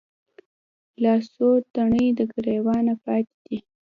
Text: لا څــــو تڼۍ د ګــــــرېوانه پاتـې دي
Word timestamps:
لا 1.01 1.13
څــــو 1.31 1.49
تڼۍ 1.73 2.07
د 2.17 2.19
ګــــــرېوانه 2.33 2.93
پاتـې 3.03 3.35
دي 3.45 3.57